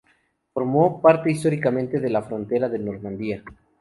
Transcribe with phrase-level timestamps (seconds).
[0.51, 3.43] Formó parte históricamente de la frontera de Normandía.